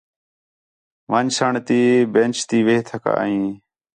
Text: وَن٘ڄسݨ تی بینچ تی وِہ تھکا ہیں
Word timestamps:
وَن٘ڄسݨ 1.11 1.53
تی 1.67 1.79
بینچ 2.13 2.35
تی 2.49 2.59
وِہ 2.65 2.77
تھکا 2.87 3.13
ہیں 3.29 3.47